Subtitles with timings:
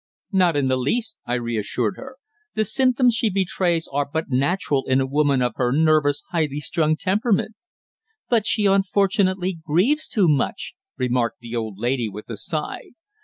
[0.31, 2.15] "Not in the least," I reassured her.
[2.55, 6.97] "The symptoms she betrays are but natural in a woman of her nervous, highly strung
[6.97, 7.53] temperament."
[8.27, 12.93] "But she unfortunately grieves too much," remarked the old lady with a sigh.